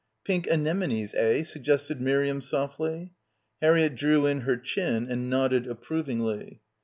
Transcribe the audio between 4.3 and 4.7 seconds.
her